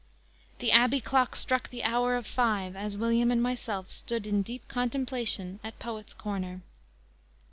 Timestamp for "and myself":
3.29-3.91